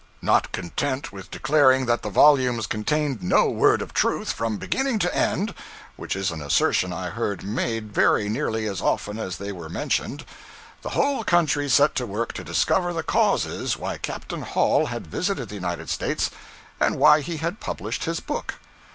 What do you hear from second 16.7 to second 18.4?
and why he had published his